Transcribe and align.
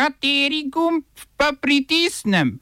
Kateri 0.00 0.64
gumb 0.72 1.04
pa 1.36 1.52
pritisnem? 1.52 2.56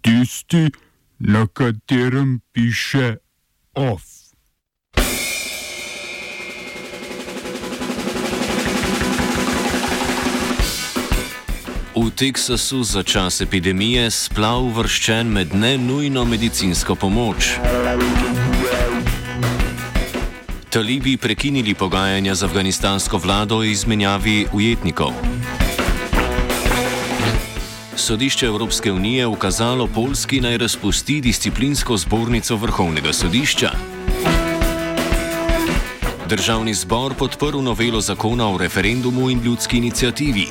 Tisti, 0.00 0.70
na 1.18 1.46
katerem 1.46 2.38
piše 2.52 3.16
OF. 3.74 4.02
V 11.98 12.10
Teksasu 12.14 12.84
za 12.84 13.02
čas 13.02 13.40
epidemije 13.40 14.06
splav 14.10 14.62
uvrščen 14.62 15.26
med 15.26 15.54
ne 15.54 15.74
nujno 15.78 16.22
medicinsko 16.24 16.94
pomoč. 16.94 17.58
Talibi 20.70 21.16
prekinili 21.16 21.74
pogajanja 21.74 22.34
z 22.34 22.42
afganistansko 22.46 23.18
vlado 23.18 23.56
o 23.56 23.64
izmenjavi 23.64 24.46
ujetnikov. 24.54 25.10
Sodišče 27.96 28.46
Evropske 28.46 28.92
unije 28.92 29.26
ukazalo 29.26 29.86
Polski 29.86 30.40
naj 30.40 30.58
razpusti 30.58 31.20
disciplinsko 31.20 31.96
zbornico 31.96 32.56
Vrhovnega 32.56 33.12
sodišča. 33.12 33.70
Državni 36.28 36.74
zbor 36.74 37.14
podprl 37.14 37.58
novelo 37.60 38.00
zakona 38.00 38.48
o 38.48 38.58
referendumu 38.58 39.30
in 39.30 39.40
ljudski 39.44 39.76
inicijativi. 39.76 40.46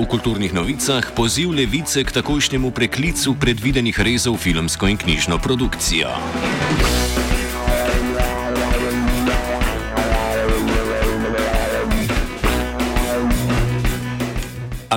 V 0.00 0.06
kulturnih 0.08 0.54
novicah 0.54 1.10
poziv 1.16 1.50
levice 1.50 2.04
k 2.04 2.12
takojšnjemu 2.12 2.70
preklicu 2.70 3.34
predvidenih 3.40 4.00
rezov 4.00 4.36
filmsko 4.36 4.88
in 4.88 4.96
knjižno 4.96 5.38
produkcijo. 5.38 6.08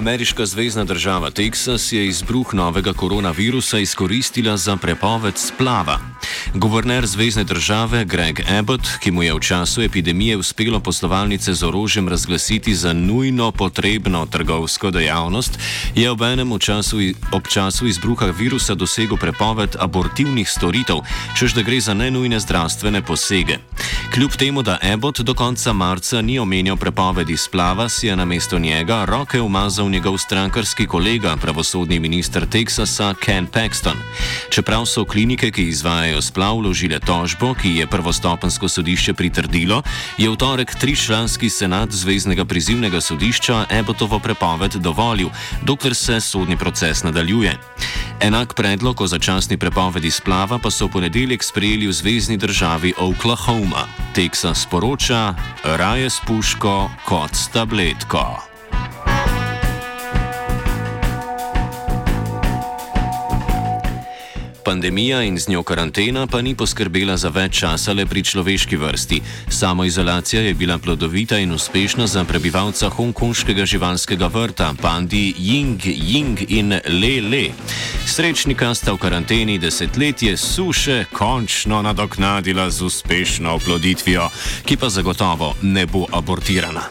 Ameriška 0.01 0.45
zvezdna 0.45 0.83
država 0.83 1.29
Teksas 1.29 1.91
je 1.91 2.07
izbruh 2.07 2.53
novega 2.53 2.93
koronavirusa 2.93 3.79
izkoristila 3.79 4.57
za 4.57 4.77
prepoved 4.77 5.37
splava. 5.37 6.10
Guverner 6.53 7.05
zvezdne 7.05 7.43
države 7.43 8.05
Greg 8.05 8.39
Abbott, 8.59 8.87
ki 8.99 9.11
mu 9.11 9.23
je 9.23 9.33
v 9.33 9.39
času 9.39 9.81
epidemije 9.81 10.37
uspelo 10.37 10.79
poslovalnice 10.79 11.53
z 11.53 11.63
orožjem 11.63 12.09
razglasiti 12.09 12.75
za 12.75 12.93
nujno 12.93 13.51
potrebno 13.51 14.25
trgovsko 14.25 14.91
dejavnost, 14.91 15.59
je 15.95 16.11
ob 16.11 16.21
enem 16.21 16.59
času, 16.59 16.97
ob 17.31 17.47
času 17.47 17.87
izbruha 17.87 18.25
virusa 18.25 18.75
dosegel 18.75 19.17
prepoved 19.17 19.75
abortivnih 19.79 20.49
storitev, 20.49 20.99
čež 21.39 21.53
da 21.53 21.61
gre 21.61 21.79
za 21.79 21.93
nenujne 21.93 22.39
zdravstvene 22.39 23.01
posege. 23.01 23.57
Kljub 24.13 24.31
temu, 24.31 24.61
da 24.61 24.77
Abbott 24.93 25.21
do 25.21 25.33
konca 25.33 25.73
marca 25.73 26.21
ni 26.21 26.39
omenjal 26.39 26.77
prepovedi 26.77 27.37
splava, 27.37 27.89
si 27.89 28.07
je 28.07 28.15
na 28.15 28.25
mesto 28.25 28.59
njega 28.59 29.05
roke 29.05 29.41
umazal 29.41 29.89
njegov 29.89 30.17
strankarski 30.17 30.87
kolega, 30.87 31.37
pravosodni 31.37 31.99
minister 31.99 32.45
Teksasa 32.45 33.13
Ken 33.13 33.47
Paxton. 33.47 33.97
Čeprav 34.49 34.85
so 34.85 35.05
klinike, 35.05 35.51
ki 35.51 35.63
izvajajo 35.63 36.21
splav, 36.21 36.40
vložile 36.49 36.97
tožbo, 36.97 37.53
ki 37.53 37.77
je 37.77 37.85
prvostopensko 37.87 38.65
sodišče 38.65 39.13
pritrdilo, 39.13 39.83
je 40.17 40.25
v 40.25 40.35
torek 40.35 40.73
tričlanski 40.73 41.49
senat 41.49 41.93
Zvezdnega 41.93 42.45
prizivnega 42.45 43.01
sodišča 43.01 43.69
Abbottovo 43.69 44.17
prepoved 44.19 44.81
dovolil, 44.81 45.29
dokler 45.61 45.93
se 45.95 46.17
sodni 46.17 46.57
proces 46.57 47.03
nadaljuje. 47.03 47.53
Enak 48.21 48.53
predlog 48.53 49.01
o 49.01 49.07
začasni 49.07 49.57
prepovedi 49.57 50.11
splava 50.11 50.57
pa 50.57 50.71
so 50.71 50.89
v 50.89 50.97
ponedeljek 50.97 51.43
sprejeli 51.43 51.87
v 51.87 51.93
zvezdni 51.93 52.37
državi 52.37 52.93
Oklahoma. 52.97 53.85
Teksas 54.13 54.65
poroča, 54.65 55.33
raje 55.63 56.09
s 56.09 56.21
puško 56.25 56.89
kot 57.05 57.35
s 57.35 57.49
tabletko. 57.53 58.50
Pandemija 64.65 65.23
in 65.23 65.37
z 65.39 65.49
njo 65.49 65.63
karantena 65.63 66.27
pa 66.27 66.41
ni 66.41 66.55
poskrbela 66.55 67.17
za 67.17 67.29
več 67.29 67.59
časa 67.59 67.93
le 67.93 68.05
pri 68.05 68.23
človeški 68.23 68.77
vrsti. 68.77 69.21
Samoizolacija 69.49 70.41
je 70.41 70.53
bila 70.53 70.77
plodovita 70.77 71.39
in 71.39 71.51
uspešna 71.51 72.07
za 72.07 72.23
prebivalca 72.23 72.89
hongkonškega 72.89 73.65
živalskega 73.65 74.27
vrta, 74.27 74.73
pandi 74.81 75.33
Ying, 75.37 75.81
Ying 75.85 76.45
in 76.49 76.69
Le 76.87 77.13
Le. 77.21 77.43
Srečnika 78.05 78.73
sta 78.75 78.93
v 78.93 78.97
karanteni 78.97 79.59
desetletje 79.59 80.37
suše 80.37 81.05
končno 81.13 81.81
nadoknadila 81.81 82.69
z 82.69 82.81
uspešno 82.81 83.55
oploditvijo, 83.55 84.29
ki 84.65 84.77
pa 84.77 84.89
zagotovo 84.89 85.55
ne 85.61 85.85
bo 85.85 86.05
abortirana. 86.11 86.89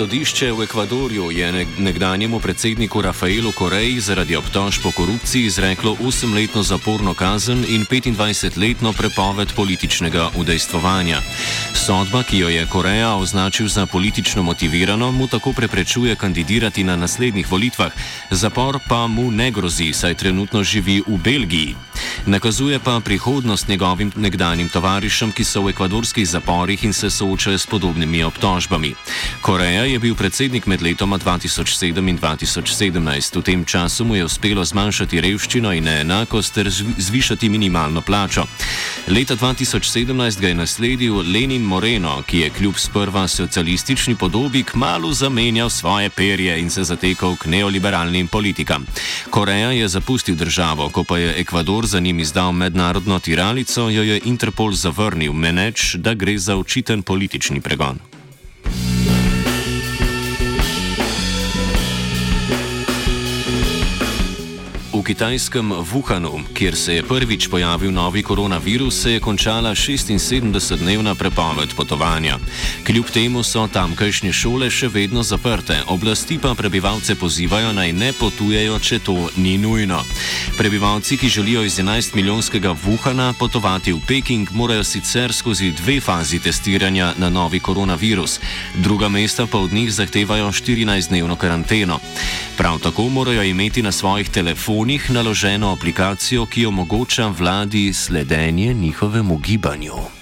Sodišče 0.00 0.52
v 0.52 0.64
Ekvadorju 0.64 1.28
je 1.30 1.66
nekdanjemu 1.78 2.40
predsedniku 2.40 3.02
Rafaelu 3.02 3.52
Koreji 3.52 4.00
zaradi 4.00 4.36
obtožb 4.36 4.86
o 4.86 4.92
korupciji 4.96 5.44
izreklo 5.44 5.92
8-letno 6.00 6.62
zaporno 6.62 7.12
kazen 7.14 7.64
in 7.68 7.84
25-letno 7.84 8.92
prepoved 8.96 9.52
političnega 9.52 10.30
udejstvovanja. 10.40 11.20
Sodba, 11.76 12.22
ki 12.22 12.38
jo 12.38 12.48
je 12.48 12.66
Koreja 12.66 13.12
označil 13.14 13.68
za 13.68 13.86
politično 13.86 14.42
motivirano, 14.42 15.12
mu 15.12 15.28
tako 15.28 15.52
preprečuje 15.52 16.16
kandidirati 16.16 16.84
na 16.84 16.96
naslednjih 16.96 17.52
volitvah, 17.52 17.92
zapor 18.30 18.80
pa 18.88 19.06
mu 19.06 19.30
ne 19.30 19.50
grozi, 19.50 19.92
saj 19.92 20.14
trenutno 20.14 20.64
živi 20.64 21.02
v 21.06 21.20
Belgiji. 21.20 21.89
Nakazuje 22.26 22.78
pa 22.78 23.00
prihodnost 23.00 23.68
njegovim 23.68 24.12
nekdanjim 24.16 24.68
tovarišem, 24.68 25.32
ki 25.32 25.44
so 25.44 25.62
v 25.62 25.70
ekvadorskih 25.70 26.28
zaporih 26.28 26.84
in 26.84 26.92
se 26.92 27.10
soočajo 27.10 27.58
s 27.58 27.66
podobnimi 27.66 28.22
obtožbami. 28.22 28.94
Koreja 29.40 29.84
je 29.84 29.98
bil 29.98 30.14
predsednik 30.14 30.66
med 30.66 30.82
letoma 30.82 31.18
2007 31.18 32.08
in 32.08 32.18
2017. 32.18 33.38
V 33.38 33.42
tem 33.42 33.64
času 33.64 34.04
mu 34.04 34.16
je 34.16 34.24
uspelo 34.24 34.64
zmanjšati 34.64 35.20
revščino 35.20 35.72
in 35.72 35.84
neenakost 35.84 36.54
ter 36.54 36.70
zvišati 36.98 37.48
minimalno 37.48 38.00
plačo. 38.00 38.44
Leta 39.08 39.36
2017 39.36 40.40
ga 40.40 40.48
je 40.48 40.54
nasledil 40.54 41.16
Lenin 41.32 41.62
Moreno, 41.62 42.22
ki 42.22 42.38
je 42.38 42.50
kljub 42.50 42.76
sprva 42.76 43.28
socialistični 43.28 44.14
podobi 44.14 44.62
kmalo 44.62 45.12
zamenjal 45.12 45.70
svoje 45.70 46.10
perje 46.10 46.60
in 46.60 46.70
se 46.70 46.84
zatekal 46.84 47.36
k 47.36 47.46
neoliberalnim 47.46 48.28
politikam. 48.28 48.86
Koreja 49.30 49.70
je 49.70 49.88
zapustil 49.88 50.34
državo, 50.34 50.88
ko 50.88 51.04
pa 51.04 51.18
je 51.18 51.34
Ekvador 51.40 51.86
za 51.90 52.00
njim 52.00 52.20
izdal 52.20 52.52
mednarodno 52.52 53.18
tiralico, 53.18 53.88
jo 53.88 54.02
je 54.02 54.20
Interpol 54.24 54.72
zavrnil, 54.72 55.32
meneč, 55.32 55.94
da 55.94 56.14
gre 56.14 56.38
za 56.38 56.56
očiten 56.56 57.02
politični 57.02 57.60
pregon. 57.60 57.98
Kitajskem 65.10 65.72
Wuhanu, 65.92 66.42
kjer 66.54 66.76
se 66.76 66.94
je 66.94 67.02
prvič 67.02 67.48
pojavil 67.50 67.90
novi 67.92 68.22
koronavirus, 68.22 69.02
se 69.02 69.12
je 69.12 69.20
končala 69.20 69.74
76-dnevna 69.74 71.14
prepoved 71.14 71.74
potovanja. 71.76 72.38
Kljub 72.86 73.10
temu 73.10 73.42
so 73.42 73.66
tamkajšnje 73.66 74.32
šole 74.32 74.68
še 74.70 74.86
vedno 74.88 75.22
zaprte, 75.26 75.80
oblasti 75.90 76.38
pa 76.38 76.54
prebivalce 76.54 77.14
pozivajo 77.18 77.72
naj 77.72 77.92
ne 77.92 78.12
potujejo, 78.12 78.78
če 78.78 78.98
to 78.98 79.16
ni 79.36 79.56
nujno. 79.58 79.98
Prebivalci, 80.58 81.18
ki 81.18 81.28
želijo 81.28 81.64
iz 81.66 81.80
11-milijonskega 81.82 82.76
Wuhana 82.84 83.32
potovati 83.38 83.92
v 83.92 83.98
Peking, 84.06 84.52
morajo 84.54 84.84
sicer 84.84 85.34
skozi 85.34 85.72
dve 85.82 85.98
fazi 86.00 86.38
testiranja 86.38 87.14
na 87.18 87.30
novi 87.30 87.58
koronavirus, 87.60 88.38
druga 88.78 89.08
mesta 89.08 89.46
pa 89.46 89.58
od 89.58 89.72
njih 89.72 89.90
zahtevajo 89.92 90.52
14-dnevno 90.54 91.34
karanteno. 91.36 91.98
Prav 92.56 92.78
tako 92.78 93.08
morajo 93.08 93.42
imeti 93.42 93.82
na 93.82 93.92
svojih 93.92 94.28
telefonih 94.28 94.99
njih 95.00 95.10
naloženo 95.10 95.72
aplikacijo, 95.72 96.46
ki 96.46 96.66
omogoča 96.66 97.26
vladi 97.26 97.92
sledenje 97.92 98.74
njihovemu 98.74 99.38
gibanju. 99.38 100.19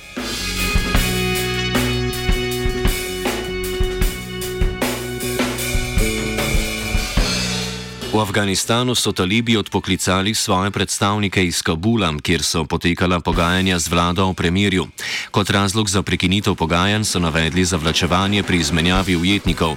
V 8.08 8.16
Afganistanu 8.16 8.94
so 8.94 9.12
talibi 9.12 9.56
odpoklicali 9.56 10.34
svoje 10.34 10.70
predstavnike 10.70 11.44
iz 11.44 11.62
Kabula, 11.62 12.08
kjer 12.22 12.42
so 12.42 12.64
potekala 12.64 13.20
pogajanja 13.20 13.78
z 13.78 13.88
vlado 13.88 14.24
o 14.24 14.32
premirju. 14.32 14.88
Kot 15.30 15.50
razlog 15.50 15.88
za 15.88 16.02
prekinitev 16.02 16.54
pogajanj 16.54 17.04
so 17.04 17.20
navedli 17.20 17.64
zavlačevanje 17.64 18.42
pri 18.42 18.64
izmenjavi 18.64 19.16
ujetnikov. 19.16 19.76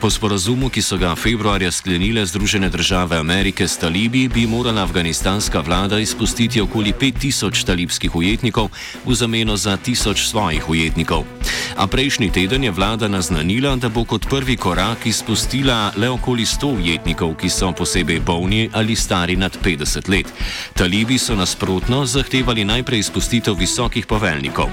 Po 0.00 0.10
sporazumu, 0.10 0.70
ki 0.70 0.82
so 0.82 0.96
ga 0.96 1.16
februarja 1.18 1.72
sklenile 1.72 2.26
Združene 2.26 2.68
države 2.70 3.18
Amerike 3.18 3.68
s 3.68 3.76
talibi, 3.76 4.28
bi 4.28 4.46
morala 4.46 4.82
afganistanska 4.82 5.60
vlada 5.60 5.98
izpustiti 5.98 6.60
okoli 6.60 6.92
5000 6.92 7.66
talibskih 7.66 8.14
ujetnikov 8.14 8.70
v 9.04 9.14
zameno 9.14 9.56
za 9.56 9.76
1000 9.76 10.30
svojih 10.30 10.70
ujetnikov. 10.70 11.24
A 11.76 11.86
prejšnji 11.86 12.30
teden 12.30 12.64
je 12.64 12.70
vlada 12.70 13.08
naznanila, 13.08 13.76
da 13.76 13.88
bo 13.88 14.04
kot 14.04 14.28
prvi 14.30 14.56
korak 14.56 15.06
izpustila 15.06 15.92
le 15.96 16.10
okoli 16.10 16.44
100 16.44 16.78
ujetnikov, 16.78 17.34
ki 17.34 17.50
so 17.50 17.72
posebej 17.82 18.20
bolni 18.22 18.70
ali 18.72 18.94
stari 18.96 19.36
nad 19.36 19.58
50 19.58 20.08
let. 20.08 20.30
Talibi 20.78 21.18
so 21.18 21.34
nasprotno 21.34 22.06
zahtevali 22.06 22.64
najprej 22.64 22.98
izpustitev 22.98 23.58
visokih 23.58 24.06
poveljnikov. 24.06 24.70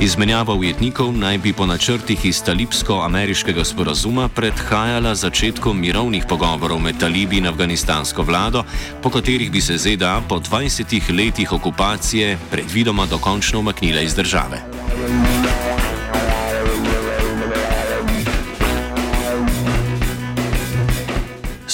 Izmenjava 0.00 0.54
ujetnikov 0.54 1.12
naj 1.12 1.38
bi 1.38 1.52
po 1.52 1.66
načrtih 1.66 2.24
iz 2.24 2.40
talibsko-ameriškega 2.42 3.64
sporazuma 3.64 4.28
predhajala 4.28 5.14
začetkom 5.14 5.80
mirovnih 5.80 6.24
pogovorov 6.28 6.80
med 6.80 6.96
talibi 7.00 7.38
in 7.38 7.46
afganistansko 7.46 8.22
vlado, 8.22 8.64
po 9.02 9.10
katerih 9.10 9.52
bi 9.52 9.60
se 9.60 9.76
ZDA 9.76 10.22
po 10.28 10.40
20 10.40 11.12
letih 11.12 11.52
okupacije 11.52 12.38
predvidoma 12.50 13.06
dokončno 13.06 13.60
umaknile 13.60 14.04
iz 14.04 14.14
države. 14.14 14.62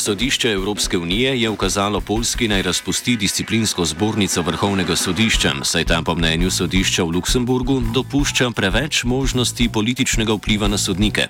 Sodišče 0.03 0.51
Evropske 0.51 0.99
unije 0.99 1.41
je 1.41 1.49
ukazalo 1.51 2.01
Polski 2.01 2.49
naj 2.49 2.63
razpusti 2.63 3.17
disciplinsko 3.17 3.85
zbornico 3.85 4.43
vrhovnega 4.43 4.97
sodišča, 4.97 5.53
saj 5.63 5.85
ta 5.85 6.03
po 6.03 6.15
mnenju 6.15 6.51
sodišča 6.51 7.05
v 7.05 7.11
Luksemburgu 7.11 7.81
dopušča 7.95 8.51
preveč 8.51 9.05
možnosti 9.05 9.69
političnega 9.69 10.33
vpliva 10.35 10.69
na 10.69 10.79
sodnike. 10.79 11.27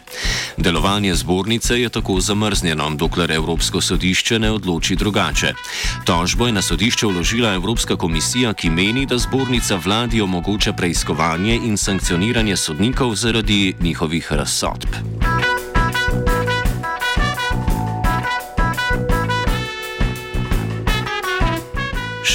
Delovanje 0.56 1.14
zbornice 1.14 1.80
je 1.80 1.88
tako 1.88 2.20
zamrznjeno, 2.20 2.90
dokler 2.96 3.32
Evropsko 3.32 3.80
sodišče 3.80 4.38
ne 4.38 4.50
odloči 4.50 4.96
drugače. 4.96 5.52
Tožbo 6.04 6.46
je 6.46 6.52
na 6.52 6.62
sodišče 6.62 7.06
vložila 7.06 7.52
Evropska 7.54 7.96
komisija, 7.96 8.54
ki 8.54 8.70
meni, 8.70 9.06
da 9.06 9.18
zbornica 9.18 9.76
vladi 9.84 10.20
omogoča 10.20 10.72
preiskovanje 10.72 11.54
in 11.54 11.76
sankcioniranje 11.76 12.56
sodnikov 12.56 13.14
zaradi 13.14 13.74
njihovih 13.80 14.32
razsodb. 14.32 15.31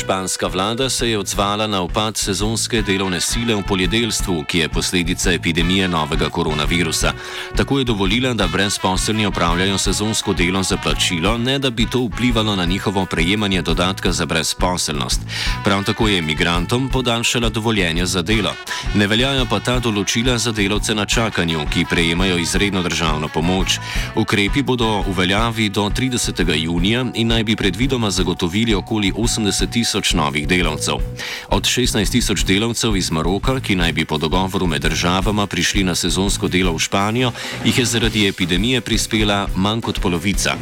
Španska 0.07 0.47
vlada 0.47 0.89
se 0.89 1.09
je 1.09 1.19
odzvala 1.19 1.67
na 1.67 1.81
upad 1.81 2.17
sezonske 2.17 2.81
delovne 2.81 3.19
sile 3.21 3.55
v 3.55 3.63
poljedelstvu, 3.67 4.43
ki 4.47 4.59
je 4.59 4.69
posledica 4.69 5.33
epidemije 5.33 5.87
novega 5.87 6.29
koronavirusa. 6.29 7.11
Tako 7.55 7.79
je 7.79 7.83
dovolila, 7.83 8.33
da 8.33 8.47
brezposelni 8.47 9.25
opravljajo 9.25 9.77
sezonsko 9.77 10.33
delo 10.33 10.63
za 10.63 10.77
plačilo, 10.77 11.37
ne 11.37 11.59
da 11.59 11.69
bi 11.69 11.89
to 11.89 11.99
vplivalo 11.99 12.55
na 12.55 12.65
njihovo 12.65 13.05
prejemanje 13.05 13.61
dodatka 13.61 14.11
za 14.11 14.25
brezposelnost. 14.25 15.21
Prav 15.63 15.83
tako 15.83 16.07
je 16.07 16.17
imigrantom 16.17 16.89
podaljšala 16.89 17.49
dovoljenje 17.49 18.05
za 18.05 18.21
delo. 18.21 18.53
Ne 18.95 19.07
veljajo 19.07 19.45
pa 19.49 19.59
ta 19.59 19.79
določila 19.79 20.37
za 20.37 20.51
delavce 20.51 20.95
na 20.95 21.05
čakanju, 21.05 21.67
ki 21.73 21.85
prejemajo 21.89 22.37
izredno 22.37 22.83
državno 22.83 23.27
pomoč. 23.27 23.79
Ukrepi 24.15 24.63
bodo 24.63 25.01
v 25.01 25.17
veljavi 25.17 25.69
do 25.69 25.89
30. 25.89 26.55
junija 26.63 27.05
in 27.13 27.27
naj 27.27 27.43
bi 27.43 27.55
predvidoma 27.55 28.11
zagotovili 28.11 28.73
okoli 28.73 29.11
80 29.11 29.69
tisoč 29.69 29.96
novih 30.13 30.47
delavcev. 30.47 31.01
Od 31.49 31.63
16 31.63 32.11
tisoč 32.11 32.43
delavcev 32.43 32.97
iz 32.97 33.11
Maroka, 33.11 33.59
ki 33.59 33.75
naj 33.75 33.93
bi 33.93 34.05
po 34.05 34.17
dogovoru 34.17 34.67
med 34.67 34.81
državama 34.81 35.47
prišli 35.47 35.83
na 35.83 35.95
sezonsko 35.95 36.47
delo 36.47 36.73
v 36.73 36.79
Španijo, 36.79 37.31
jih 37.65 37.79
je 37.79 37.85
zaradi 37.85 38.27
epidemije 38.27 38.81
prispela 38.81 39.47
manj 39.55 39.81
kot 39.81 39.99
polovica. 40.01 40.55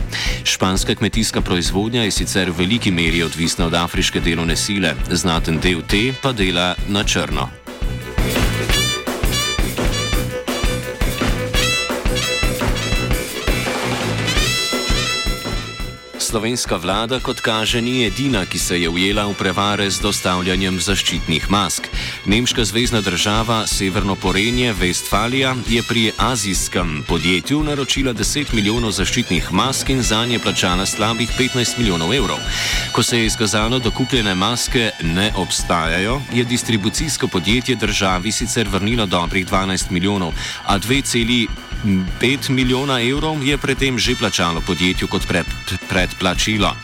Španska 0.43 0.95
kmetijska 0.95 1.41
proizvodnja 1.41 2.03
je 2.03 2.11
sicer 2.11 2.49
v 2.49 2.57
veliki 2.57 2.91
meri 2.91 3.23
odvisna 3.23 3.65
od 3.65 3.73
afriške 3.73 4.19
delovne 4.19 4.55
sile, 4.55 4.95
znaten 5.11 5.59
del 5.59 5.81
te 5.81 6.13
pa 6.21 6.31
dela 6.31 6.75
na 6.88 7.03
črno. 7.03 7.64
Slovenska 16.35 16.75
vlada, 16.75 17.19
kot 17.23 17.39
kaže, 17.39 17.79
ni 17.79 18.03
edina, 18.03 18.43
ki 18.43 18.59
se 18.59 18.75
je 18.75 18.89
ujela 18.91 19.23
v 19.23 19.37
prevare 19.39 19.87
z 19.87 20.03
dostavljanjem 20.03 20.81
zaščitnih 20.83 21.47
mask. 21.47 21.87
Nemška 22.27 22.65
zvezdna 22.67 22.99
država 22.99 23.63
Severno 23.71 24.17
Porenje, 24.19 24.73
Vestfalija, 24.75 25.55
je 25.71 25.79
pri 25.87 26.11
azijskem 26.19 27.05
podjetju 27.07 27.63
naročila 27.63 28.11
10 28.11 28.51
milijonov 28.51 28.91
zaščitnih 28.91 29.47
mask 29.55 29.89
in 29.95 30.03
za 30.03 30.25
nje 30.25 30.41
plačala 30.43 30.83
slabih 30.85 31.31
15 31.39 31.79
milijonov 31.79 32.11
evrov. 32.13 32.43
Ko 32.91 33.03
se 33.03 33.19
je 33.19 33.31
izkazalo, 33.31 33.79
da 33.79 33.95
kupljene 33.95 34.35
maske 34.35 34.91
ne 35.03 35.31
obstajajo, 35.39 36.19
je 36.33 36.43
distribucijsko 36.43 37.31
podjetje 37.31 37.75
državi 37.75 38.31
sicer 38.31 38.67
vrnilo 38.67 39.05
dobrih 39.05 39.47
12 39.47 39.88
milijonov, 39.91 40.35
a 40.67 40.79
2,5 40.79 41.47
5 41.83 42.50
milijona 42.50 43.01
evrov 43.01 43.44
je 43.44 43.57
predtem 43.57 44.00
že 44.00 44.16
plačalo 44.16 44.62
podjetju 44.62 45.07
kot 45.07 45.27
pred, 45.27 45.45
predplačilo. 45.89 46.75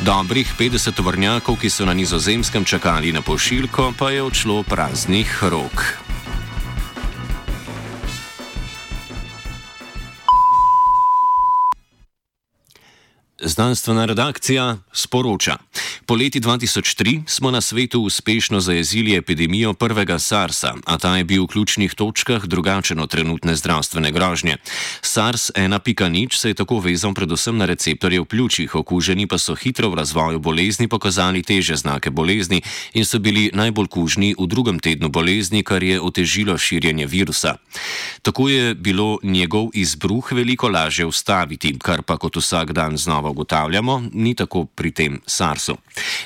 Dobrih 0.00 0.48
50 0.58 1.02
vrnjakov, 1.04 1.56
ki 1.56 1.70
so 1.70 1.84
na 1.84 1.94
nizozemskem 1.94 2.64
čakali 2.64 3.12
na 3.12 3.22
pošiljko, 3.22 3.92
pa 3.98 4.10
je 4.10 4.22
odšlo 4.22 4.62
praznih 4.62 5.42
rok. 5.42 6.05
Znanstvena 13.46 14.04
redakcija 14.04 14.76
sporoča. 14.92 15.56
Po 16.06 16.14
leti 16.14 16.40
2003 16.40 17.22
smo 17.26 17.50
na 17.50 17.60
svetu 17.60 18.02
uspešno 18.02 18.60
zajezili 18.60 19.16
epidemijo 19.16 19.74
prvega 19.74 20.18
SARS-a, 20.18 20.74
a 20.84 20.98
ta 20.98 21.16
je 21.16 21.24
bil 21.24 21.42
v 21.42 21.46
ključnih 21.46 21.94
točkah 21.94 22.44
drugačen 22.44 23.00
od 23.00 23.10
trenutne 23.10 23.56
zdravstvene 23.56 24.10
grožnje. 24.10 24.56
SARS-1.0 25.02 26.36
se 26.36 26.50
je 26.50 26.54
tako 26.54 26.78
vezal 26.78 27.14
predvsem 27.14 27.58
na 27.58 27.66
receptorje 27.66 28.20
v 28.20 28.24
pljučih, 28.24 28.74
okuženi 28.74 29.26
pa 29.26 29.38
so 29.38 29.54
hitro 29.54 29.90
v 29.90 29.94
razvoju 29.94 30.38
bolezni 30.38 30.88
pokazali 30.88 31.42
teže 31.42 31.76
znake 31.76 32.10
bolezni 32.10 32.62
in 32.94 33.04
so 33.04 33.18
bili 33.18 33.50
najbolj 33.54 33.86
kužni 33.86 34.34
v 34.38 34.46
drugem 34.46 34.78
tednu 34.78 35.08
bolezni, 35.08 35.62
kar 35.62 35.82
je 35.82 36.00
otežilo 36.00 36.58
širjenje 36.58 37.06
virusa. 37.06 37.54
Tako 38.22 38.48
je 38.48 38.74
bilo 38.74 39.18
njegov 39.22 39.70
izbruh 39.74 40.32
veliko 40.32 40.68
lažje 40.68 41.06
ustaviti, 41.06 41.78
kar 41.78 42.02
pa 42.02 42.18
kot 42.18 42.36
vsak 42.36 42.72
dan 42.72 42.96
znova 42.96 43.35
ugotavljamo, 43.36 44.02
ni 44.12 44.34
tako 44.34 44.64
pri 44.64 44.90
tem 44.90 45.20
SARS-u. 45.26 45.76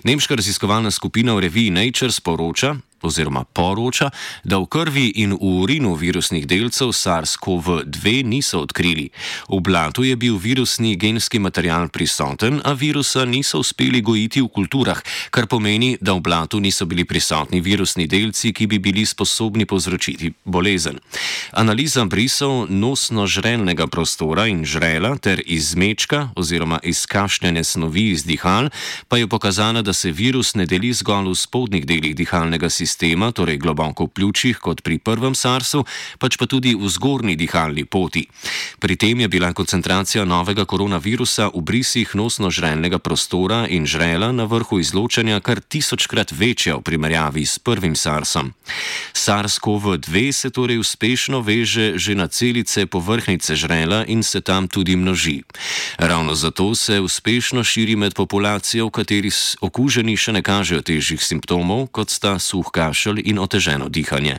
Nemška 0.07 0.39
raziskovalna 0.39 0.91
skupina 0.91 1.35
v 1.35 1.41
reviji 1.49 1.75
Nature 1.75 2.13
sporoča, 2.15 2.77
oziroma 3.03 3.45
poroča, 3.45 4.11
da 4.45 4.59
v 4.59 4.67
krvi 4.67 5.07
in 5.23 5.33
v 5.33 5.39
urinu 5.41 5.95
virusnih 5.95 6.47
delcev 6.47 6.93
SARS-CoV-2 6.93 8.25
niso 8.25 8.61
odkrili. 8.61 9.11
V 9.49 9.61
blatu 9.61 10.03
je 10.03 10.17
bil 10.17 10.37
virusni 10.37 10.97
genski 10.97 11.39
material 11.39 11.89
prisoten, 11.89 12.61
a 12.65 12.73
virusa 12.73 13.25
niso 13.25 13.59
uspeli 13.59 14.01
gojiti 14.01 14.41
v 14.41 14.49
kulturah, 14.49 15.01
kar 15.31 15.47
pomeni, 15.47 15.97
da 16.01 16.13
v 16.13 16.21
blatu 16.21 16.61
niso 16.61 16.87
bili 16.87 17.05
prisotni 17.05 17.61
virusni 17.61 18.07
delci, 18.07 18.53
ki 18.53 18.67
bi 18.67 18.79
bili 18.79 19.07
sposobni 19.07 19.67
povzročiti 19.67 20.33
bolezen. 20.45 20.99
Analiza 21.53 22.05
brisov 22.05 22.67
nosno-žrelnega 22.71 23.87
prostora 23.87 24.47
in 24.47 24.65
žrela 24.65 25.17
ter 25.19 25.43
izmečka 25.47 26.29
oziroma 26.37 26.79
izkašljene 26.83 27.65
snovi 27.65 28.11
iz 28.11 28.25
dihal 28.25 28.71
pa 29.09 29.19
je 29.19 29.27
pokazala, 29.27 29.83
da 29.83 29.93
se 29.93 30.13
virus 30.13 30.55
ne 30.55 30.67
deli 30.67 30.93
zgolj 30.93 31.31
v 31.31 31.35
spodnjih 31.35 31.87
delih 31.87 32.15
dihalnega 32.17 32.71
sistema 32.71 32.90
sistema, 32.91 33.31
torej 33.31 33.63
globoko 33.63 34.11
v 34.11 34.15
pljučih 34.19 34.59
kot 34.59 34.83
pri 34.83 34.99
prvem 34.99 35.39
SARS-u, 35.39 35.85
pač 36.19 36.35
pa 36.35 36.51
tudi 36.51 36.75
v 36.75 36.91
zgornji 36.91 37.39
dihalni 37.39 37.87
poti. 37.87 38.27
Pri 38.83 38.99
tem 38.99 39.23
je 39.23 39.29
bila 39.31 39.53
koncentracija 39.55 40.27
novega 40.27 40.67
koronavirusa 40.67 41.55
v 41.55 41.63
brisih 41.63 42.11
nosno-žrelnega 42.19 42.99
prostora 42.99 43.67
in 43.71 43.87
žrela 43.87 44.33
na 44.35 44.45
vrhu 44.51 44.83
izločanja 44.83 45.39
kar 45.39 45.63
tisočkrat 45.63 46.35
večja 46.35 46.75
v 46.81 46.83
primerjavi 46.83 47.47
s 47.47 47.63
prvim 47.63 47.95
SARS-om. 47.95 48.51
SARS-CoV-2 49.15 50.33
se 50.33 50.51
torej 50.51 50.83
uspešno 50.83 51.41
veže 51.47 51.95
že 52.01 52.19
na 52.19 52.27
celice 52.27 52.87
povrhnice 52.87 53.55
žrela 53.55 54.03
in 54.09 54.23
se 54.23 54.41
tam 54.41 54.67
tudi 54.69 54.97
množi. 54.97 55.43
Ravno 55.99 56.35
zato 56.35 56.75
se 56.75 57.01
uspešno 57.01 57.65
širi 57.65 57.97
med 57.97 58.15
populacijo, 58.15 58.89
v 58.89 58.97
kateri 58.99 59.31
okuženi 59.61 60.17
še 60.17 60.33
ne 60.33 60.43
kažejo 60.43 60.83
težjih 60.83 61.21
simptomov, 61.23 61.87
kot 61.93 62.11
sta 62.11 62.39
suhka 62.41 62.80
kašelj 62.81 63.21
in 63.25 63.39
oteženo 63.39 63.89
dihanje. 63.89 64.39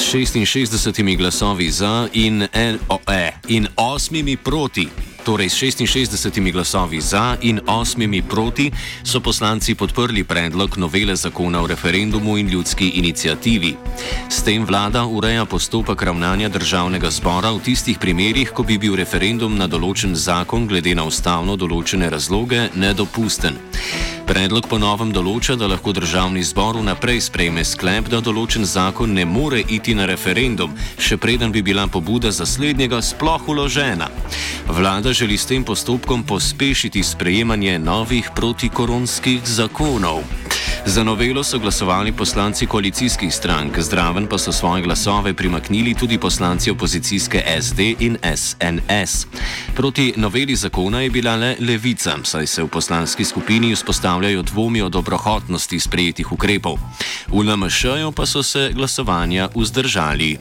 S 0.00 0.14
66 0.14 1.16
glasovi 1.16 1.70
za 1.70 2.08
in, 2.12 2.48
en, 2.52 2.78
o, 2.88 2.98
e, 3.06 3.32
in 3.48 3.66
8 3.76 4.36
proti. 4.36 4.88
Torej, 5.24 5.48
s 5.48 5.54
66 5.54 6.52
glasovi 6.52 7.00
za 7.00 7.36
in 7.40 7.60
8 7.66 8.22
proti 8.28 8.70
so 9.04 9.20
poslanci 9.20 9.74
podprli 9.74 10.24
predlog 10.24 10.78
novele 10.78 11.16
zakona 11.16 11.62
o 11.62 11.66
referendumu 11.66 12.38
in 12.38 12.48
ljudski 12.48 12.88
inicijativi. 12.88 13.76
S 14.28 14.42
tem 14.42 14.64
vlada 14.64 15.04
ureja 15.04 15.44
postopek 15.44 16.02
ravnanja 16.02 16.48
državnega 16.48 17.10
zbora 17.10 17.50
v 17.52 17.60
tistih 17.60 17.98
primerjih, 17.98 18.50
ko 18.50 18.62
bi 18.62 18.78
bil 18.78 18.96
referendum 18.96 19.58
na 19.58 19.66
določen 19.68 20.16
zakon 20.16 20.66
glede 20.66 20.94
na 20.94 21.04
ustavno 21.04 21.56
določene 21.56 22.10
razloge 22.10 22.68
nedopusten. 22.74 23.54
Predlog 24.30 24.68
ponovem 24.70 25.08
določa, 25.10 25.56
da 25.58 25.66
lahko 25.66 25.90
državni 25.90 26.44
zbor 26.46 26.76
vnaprej 26.78 27.18
sprejme 27.24 27.64
sklep, 27.66 28.06
da 28.12 28.20
določen 28.22 28.62
zakon 28.62 29.10
ne 29.16 29.24
more 29.26 29.58
iti 29.58 29.90
na 29.98 30.06
referendum, 30.06 30.76
še 31.02 31.18
preden 31.18 31.50
bi 31.50 31.64
bila 31.66 31.88
pobuda 31.90 32.30
za 32.30 32.46
slednjega 32.46 33.00
sploh 33.02 33.48
uložena. 33.50 34.06
Vlada 34.70 35.10
želi 35.10 35.34
s 35.34 35.50
tem 35.50 35.66
postopkom 35.66 36.22
pospešiti 36.22 37.02
sprejemanje 37.02 37.74
novih 37.82 38.30
protikoronskih 38.38 39.42
zakonov. 39.42 40.22
Za 40.90 41.04
novelo 41.04 41.44
so 41.44 41.58
glasovali 41.58 42.12
poslanci 42.12 42.66
koalicijskih 42.66 43.34
strank, 43.34 43.78
zdraven 43.78 44.26
pa 44.26 44.38
so 44.38 44.52
svoje 44.52 44.82
glasove 44.82 45.34
primaknili 45.34 45.94
tudi 45.94 46.18
poslanci 46.18 46.70
opozicijske 46.70 47.44
SD 47.60 47.80
in 47.98 48.18
SNS. 48.36 49.26
Proti 49.74 50.12
noveli 50.16 50.56
zakona 50.56 51.00
je 51.00 51.10
bila 51.10 51.36
le 51.36 51.56
levica, 51.60 52.18
saj 52.24 52.46
se 52.46 52.62
v 52.62 52.68
poslanski 52.68 53.24
skupini 53.24 53.74
vzpostavljajo 53.74 54.42
dvomi 54.42 54.82
o 54.82 54.88
dobrohotnosti 54.88 55.80
sprejetih 55.80 56.32
ukrepov. 56.32 56.78
V 57.28 57.38
LMŠ-ju 57.38 58.12
pa 58.12 58.26
so 58.26 58.42
se 58.42 58.70
glasovanja 58.74 59.48
vzdržali. 59.54 60.38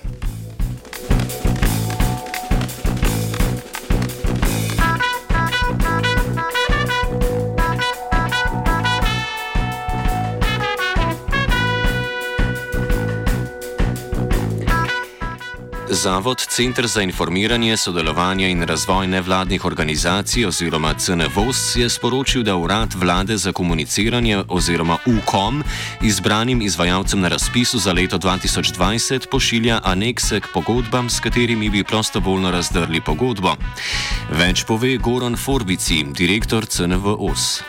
Zavod 15.91 16.37
Centr 16.37 16.87
za 16.87 17.01
informiranje, 17.01 17.77
sodelovanje 17.77 18.51
in 18.51 18.63
razvoj 18.63 19.07
nevladnih 19.07 19.65
organizacij 19.65 20.45
oziroma 20.45 20.93
CNVOS 20.93 21.75
je 21.75 21.89
sporočil, 21.89 22.43
da 22.43 22.55
urad 22.55 22.93
vlade 22.93 23.37
za 23.37 23.51
komuniciranje 23.51 24.43
oziroma 24.47 24.97
UKOM 25.05 25.63
izbranim 26.01 26.61
izvajalcem 26.61 27.19
na 27.19 27.27
razpisu 27.27 27.79
za 27.79 27.93
leto 27.93 28.17
2020 28.17 29.27
pošilja 29.31 29.79
anekse 29.83 30.39
k 30.39 30.47
pogodbam, 30.53 31.09
s 31.09 31.19
katerimi 31.19 31.69
bi 31.69 31.83
prostovoljno 31.83 32.51
razdrli 32.51 33.01
pogodbo. 33.01 33.55
Več 34.31 34.63
pove 34.63 34.97
Goran 34.97 35.37
Forbici, 35.37 36.05
direktor 36.17 36.65
CNVOS. 36.65 37.63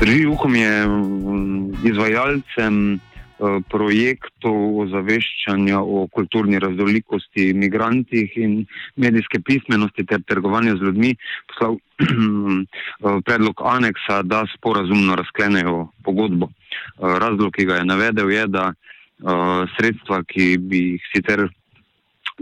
Drži, 0.00 0.26
UKOM 0.26 0.54
je 0.56 0.86
mm, 0.86 1.86
izvajalcem. 1.86 3.00
Eh, 3.40 3.60
projektov 3.72 4.56
ozaveščanja 4.82 5.78
o 5.80 6.02
kulturni 6.12 6.58
raznolikosti, 6.60 7.46
imigrantih 7.54 8.34
in 8.36 8.66
medijske 9.00 9.40
pismenosti 9.40 10.04
ter 10.04 10.20
trgovanja 10.28 10.74
z 10.76 10.84
ljudmi 10.84 11.14
poslal 11.48 11.78
eh, 12.04 13.16
predlog 13.24 13.62
aneksa, 13.64 14.20
da 14.28 14.42
sporazumno 14.52 15.16
razklenejo 15.22 15.86
pogodbo. 16.04 16.50
Eh, 16.50 17.16
razlog, 17.24 17.54
ki 17.56 17.64
ga 17.70 17.80
je 17.80 17.88
navedel, 17.88 18.34
je, 18.36 18.46
da 18.58 18.72
sredstva, 19.76 20.22
ki 20.24 20.44
bi 20.56 20.78
jih 20.94 21.08
sicer 21.12 21.42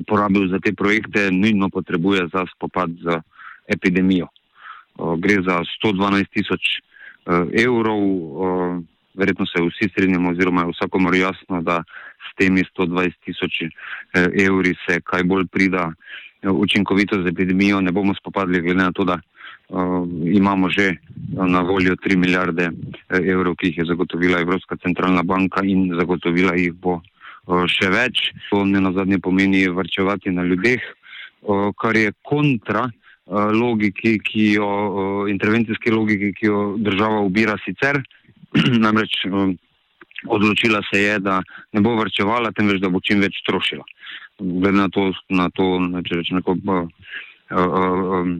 porabil 0.06 0.44
za 0.46 0.60
te 0.62 0.70
projekte, 0.70 1.24
nujno 1.34 1.66
potrebuje 1.74 2.28
za 2.30 2.44
spopad 2.54 2.92
z 3.02 3.16
epidemijo. 3.66 4.28
Gre 5.18 5.40
za 5.42 5.56
112 5.82 6.30
tisoč 6.36 6.68
evrov 7.58 7.98
verjetno 9.18 9.46
se 9.46 9.62
vsi 9.62 9.90
strinjamo, 9.90 10.30
oziroma 10.30 10.62
je 10.62 10.72
vsakomor 10.72 11.14
jasno, 11.14 11.62
da 11.62 11.82
s 12.26 12.36
temi 12.38 12.64
120 12.78 13.12
tisoč 13.24 13.62
eh, 13.62 13.68
evri 14.46 14.74
se 14.86 15.00
kaj 15.00 15.24
bolj 15.24 15.46
prida 15.46 15.90
eh, 15.90 16.48
učinkovito 16.48 17.22
z 17.22 17.26
epidemijo, 17.26 17.80
ne 17.80 17.92
bomo 17.92 18.14
spopadli, 18.14 18.62
glede 18.62 18.82
na 18.82 18.92
to, 18.92 19.04
da 19.04 19.18
uh, 19.68 20.08
imamo 20.24 20.70
že 20.70 20.96
na 21.30 21.60
voljo 21.60 21.96
3 21.96 22.16
milijarde 22.16 22.70
evrov, 23.08 23.56
ki 23.56 23.66
jih 23.66 23.78
je 23.78 23.84
zagotovila 23.84 24.40
Evropska 24.40 24.76
centralna 24.76 25.22
banka 25.22 25.60
in 25.64 25.92
zagotovila 25.98 26.54
jih 26.56 26.72
bo 26.72 27.00
uh, 27.00 27.66
še 27.66 27.90
več. 27.92 28.32
To 28.50 28.64
ne 28.64 28.80
na 28.80 28.92
zadnje 28.92 29.18
pomeni 29.18 29.68
vrčevati 29.68 30.30
na 30.30 30.42
ljudeh, 30.42 30.80
uh, 31.42 31.68
kar 31.76 31.96
je 31.96 32.12
kontra 32.22 32.88
logiki, 33.28 34.14
ki 34.24 34.44
jo, 34.56 34.68
intervencijske 35.28 35.92
logiki, 35.92 36.32
ki 36.32 36.46
jo 36.46 36.60
država 36.80 37.20
ubira 37.20 37.58
sicer, 37.60 38.00
Namreč 38.84 39.24
um, 39.26 39.56
odločila 40.26 40.82
se 40.90 41.02
je, 41.02 41.18
da 41.18 41.42
ne 41.72 41.80
bo 41.80 41.96
vrčevala, 41.96 42.52
temveč 42.52 42.80
da 42.82 42.90
bo 42.90 43.00
čim 43.00 43.20
več 43.20 43.42
trošila. 43.46 43.84
Glede 44.38 44.76
na 44.76 44.88
to, 44.88 45.10
na 45.28 45.48
to 45.50 45.78
če 46.06 46.20
rečem, 46.20 46.38
neko 46.38 46.54
uh, 46.58 46.86
uh, 47.50 48.20
um, 48.20 48.32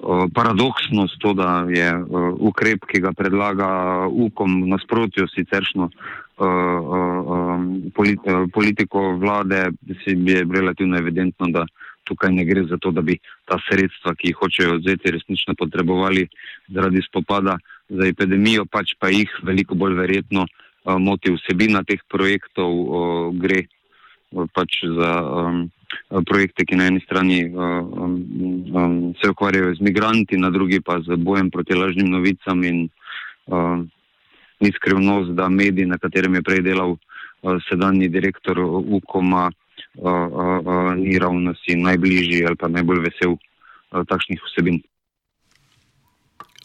uh, 0.00 0.26
paradoksnost, 0.34 1.18
to, 1.20 1.34
da 1.34 1.66
je 1.70 1.90
uh, 1.94 2.32
ukrep, 2.50 2.86
ki 2.86 3.02
ga 3.04 3.12
predlaga 3.16 3.70
UKOM 4.08 4.68
nasprotjo 4.70 5.26
siceršno 5.34 5.90
uh, 5.90 6.46
uh, 6.46 7.32
um, 7.36 7.68
polit, 7.94 8.20
uh, 8.26 8.46
politiko 8.52 9.16
vlade, 9.20 9.70
si 10.04 10.16
je 10.16 10.44
relativno 10.44 10.98
evidentno, 10.98 11.50
da 11.50 11.66
tukaj 12.04 12.32
ne 12.34 12.44
gre 12.44 12.64
za 12.66 12.78
to, 12.80 12.90
da 12.90 13.02
bi 13.06 13.18
ta 13.46 13.58
sredstva, 13.68 14.14
ki 14.18 14.32
jih 14.32 14.40
hočejo 14.40 14.78
odzeti, 14.80 15.12
resnično 15.14 15.54
potrebovali 15.58 16.26
zaradi 16.74 17.02
spopada 17.06 17.58
za 17.90 18.06
epidemijo, 18.06 18.64
pač 18.70 18.94
pa 18.98 19.10
jih 19.10 19.30
veliko 19.42 19.74
bolj 19.74 19.98
verjetno 19.98 20.46
uh, 20.46 20.96
moti 20.98 21.32
vsebina 21.34 21.82
teh 21.84 22.00
projektov, 22.08 22.70
uh, 22.70 23.28
gre 23.34 23.66
uh, 23.66 24.46
pač 24.54 24.80
za 24.86 25.12
um, 25.20 25.62
projekte, 26.26 26.64
ki 26.64 26.78
na 26.78 26.86
eni 26.90 27.02
strani 27.02 27.44
uh, 27.50 27.82
um, 27.82 28.14
um, 28.74 28.98
se 29.20 29.30
ukvarjajo 29.30 29.74
z 29.74 29.86
migranti, 29.86 30.38
na 30.38 30.50
drugi 30.50 30.80
pa 30.80 31.00
z 31.02 31.18
bojem 31.18 31.50
proti 31.50 31.74
lažnim 31.74 32.10
novicam 32.10 32.62
in 32.64 32.86
uh, 33.50 33.82
ni 34.60 34.70
skrivnost, 34.76 35.34
da 35.34 35.48
medij, 35.48 35.88
na 35.88 35.98
katerem 35.98 36.38
je 36.38 36.46
prej 36.46 36.62
delal 36.62 36.94
uh, 36.94 37.58
sedanji 37.68 38.08
direktor 38.08 38.60
UKOM-a, 38.60 39.48
uh, 39.50 40.06
uh, 40.06 40.58
uh, 40.60 40.94
ni 40.94 41.18
ravno 41.18 41.54
si 41.64 41.74
najbližji 41.74 42.46
ali 42.46 42.56
pa 42.56 42.68
najbolj 42.68 43.02
vesel 43.08 43.34
uh, 43.34 44.04
takšnih 44.06 44.38
vsebin 44.46 44.78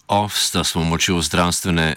off 0.08 0.38
sta 0.38 0.64
s 0.64 0.74
pomočjo 0.74 1.22
zdravstvene 1.22 1.96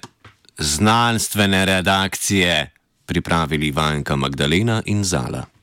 znanstvene 0.59 1.65
redakcije 1.65 2.71
pripravili 3.07 3.71
Vanka 3.71 4.17
Magdalena 4.17 4.83
in 4.87 5.05
Zala. 5.05 5.58